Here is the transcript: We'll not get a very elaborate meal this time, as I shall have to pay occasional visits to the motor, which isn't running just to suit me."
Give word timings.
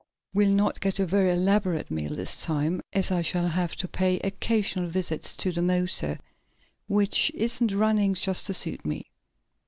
We'll 0.33 0.49
not 0.49 0.79
get 0.81 0.97
a 0.97 1.05
very 1.05 1.29
elaborate 1.31 1.91
meal 1.91 2.15
this 2.15 2.41
time, 2.41 2.81
as 2.91 3.11
I 3.11 3.21
shall 3.21 3.49
have 3.49 3.75
to 3.75 3.87
pay 3.87 4.17
occasional 4.21 4.87
visits 4.89 5.37
to 5.37 5.51
the 5.51 5.61
motor, 5.61 6.17
which 6.87 7.29
isn't 7.35 7.71
running 7.71 8.15
just 8.15 8.47
to 8.47 8.53
suit 8.55 8.83
me." 8.83 9.11